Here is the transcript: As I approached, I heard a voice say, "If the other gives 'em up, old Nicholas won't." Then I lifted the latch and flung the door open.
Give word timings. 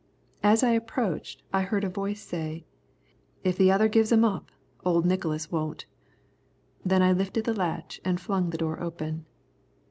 As 0.41 0.63
I 0.63 0.71
approached, 0.71 1.43
I 1.53 1.61
heard 1.61 1.83
a 1.83 1.87
voice 1.87 2.21
say, 2.23 2.65
"If 3.43 3.55
the 3.55 3.71
other 3.71 3.87
gives 3.87 4.11
'em 4.11 4.25
up, 4.25 4.49
old 4.83 5.05
Nicholas 5.05 5.51
won't." 5.51 5.85
Then 6.83 7.03
I 7.03 7.11
lifted 7.13 7.43
the 7.43 7.53
latch 7.53 8.01
and 8.03 8.19
flung 8.19 8.49
the 8.49 8.57
door 8.57 8.81
open. 8.81 9.27